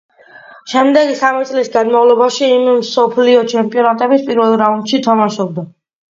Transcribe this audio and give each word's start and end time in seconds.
შემდეგი 0.71 1.17
სამი 1.19 1.45
წლის 1.49 1.69
განმავლობაში 1.75 2.49
ის 2.55 2.65
მსოფლიო 2.79 3.45
ჩემპიონატების 3.53 4.27
პირველ 4.31 4.59
რაუნდში 4.65 5.03
თამაშობდა. 5.11 5.69